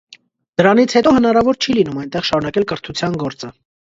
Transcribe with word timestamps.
Դրանից 0.61 0.95
հետո 0.99 1.11
հնարավոր 1.17 1.59
չի 1.65 1.75
լինում 1.79 2.01
այնտեղ 2.05 2.25
շարունակել 2.29 2.65
կրթության 2.73 3.21
գործը։ 3.25 3.53